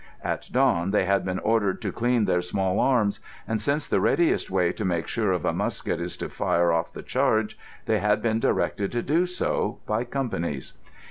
[0.23, 4.49] At dawn they had been ordered to clean their small arms, and since the readiest
[4.49, 8.19] way to make sure of a musket is to fire off the charge, they had
[8.19, 10.73] been directed to do so, by companies.